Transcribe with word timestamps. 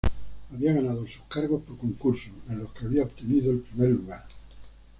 Había 0.51 0.73
ganado 0.73 1.05
sus 1.05 1.21
cargos 1.27 1.61
por 1.61 1.77
concurso, 1.77 2.31
en 2.49 2.57
los 2.57 2.71
que 2.73 2.85
había 2.87 3.03
obtenido 3.03 3.51
el 3.51 3.59
primer 3.61 3.91
lugar. 3.91 4.23